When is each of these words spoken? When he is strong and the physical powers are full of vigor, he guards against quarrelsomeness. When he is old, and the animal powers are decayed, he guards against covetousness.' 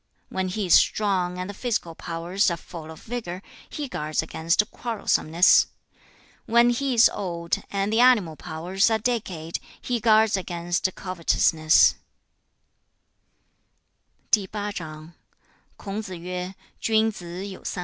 When 0.29 0.47
he 0.47 0.65
is 0.65 0.73
strong 0.73 1.37
and 1.37 1.47
the 1.47 1.53
physical 1.53 1.93
powers 1.93 2.49
are 2.49 2.57
full 2.57 2.89
of 2.89 3.03
vigor, 3.03 3.43
he 3.69 3.87
guards 3.87 4.23
against 4.23 4.63
quarrelsomeness. 4.71 5.67
When 6.47 6.71
he 6.71 6.95
is 6.95 7.07
old, 7.13 7.61
and 7.69 7.93
the 7.93 7.99
animal 7.99 8.35
powers 8.35 8.89
are 8.89 8.97
decayed, 8.97 9.59
he 9.79 9.99
guards 9.99 10.35
against 10.35 10.89
covetousness.' 10.95 11.93